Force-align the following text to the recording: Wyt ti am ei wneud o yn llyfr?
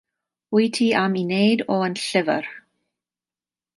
Wyt 0.53 0.73
ti 0.75 0.87
am 1.03 1.13
ei 1.19 1.25
wneud 1.27 1.61
o 1.73 1.77
yn 1.89 1.99
llyfr? 2.07 2.51